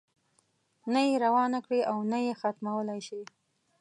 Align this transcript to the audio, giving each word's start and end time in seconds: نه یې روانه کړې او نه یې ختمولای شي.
نه 0.93 1.01
یې 1.07 1.13
روانه 1.25 1.59
کړې 1.65 1.81
او 1.91 1.97
نه 2.11 2.17
یې 2.25 2.33
ختمولای 2.41 2.99
شي. 3.07 3.21